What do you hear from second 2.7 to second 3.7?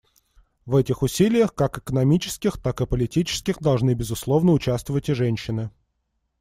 и политических,